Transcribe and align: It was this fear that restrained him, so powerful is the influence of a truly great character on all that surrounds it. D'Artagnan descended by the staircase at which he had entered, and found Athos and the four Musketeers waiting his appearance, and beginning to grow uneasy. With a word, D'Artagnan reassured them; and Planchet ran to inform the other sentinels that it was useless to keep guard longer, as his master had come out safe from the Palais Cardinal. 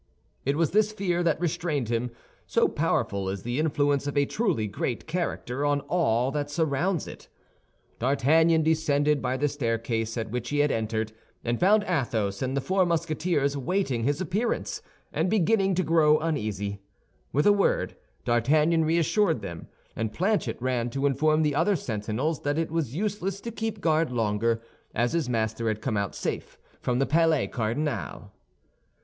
It 0.45 0.57
was 0.57 0.71
this 0.71 0.91
fear 0.91 1.21
that 1.21 1.39
restrained 1.39 1.89
him, 1.89 2.09
so 2.47 2.67
powerful 2.67 3.29
is 3.29 3.43
the 3.43 3.59
influence 3.59 4.07
of 4.07 4.17
a 4.17 4.25
truly 4.25 4.65
great 4.65 5.05
character 5.05 5.63
on 5.63 5.81
all 5.81 6.31
that 6.31 6.49
surrounds 6.49 7.07
it. 7.07 7.27
D'Artagnan 7.99 8.63
descended 8.63 9.21
by 9.21 9.37
the 9.37 9.47
staircase 9.47 10.17
at 10.17 10.31
which 10.31 10.49
he 10.49 10.57
had 10.57 10.71
entered, 10.71 11.11
and 11.45 11.59
found 11.59 11.83
Athos 11.83 12.41
and 12.41 12.57
the 12.57 12.61
four 12.61 12.83
Musketeers 12.83 13.55
waiting 13.55 14.03
his 14.03 14.19
appearance, 14.19 14.81
and 15.13 15.29
beginning 15.29 15.75
to 15.75 15.83
grow 15.83 16.17
uneasy. 16.17 16.79
With 17.31 17.45
a 17.45 17.53
word, 17.53 17.95
D'Artagnan 18.25 18.83
reassured 18.83 19.43
them; 19.43 19.67
and 19.95 20.11
Planchet 20.11 20.57
ran 20.59 20.89
to 20.89 21.05
inform 21.05 21.43
the 21.43 21.53
other 21.53 21.75
sentinels 21.75 22.41
that 22.41 22.57
it 22.57 22.71
was 22.71 22.95
useless 22.95 23.39
to 23.41 23.51
keep 23.51 23.81
guard 23.81 24.09
longer, 24.11 24.63
as 24.95 25.13
his 25.13 25.29
master 25.29 25.67
had 25.67 25.79
come 25.79 25.95
out 25.95 26.15
safe 26.15 26.57
from 26.79 26.97
the 26.97 27.05
Palais 27.05 27.47
Cardinal. 27.47 28.31